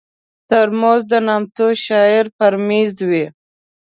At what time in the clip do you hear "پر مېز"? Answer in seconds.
2.37-2.93